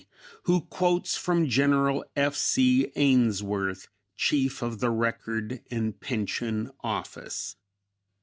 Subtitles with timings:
[0.45, 2.33] who quotes from General F.
[2.35, 2.91] C.
[2.95, 7.55] Ainsworth, Chief of the Record and Pension Office.)